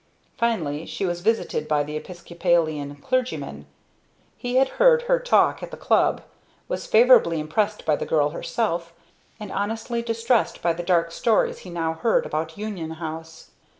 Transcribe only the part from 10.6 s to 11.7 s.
the dark stories he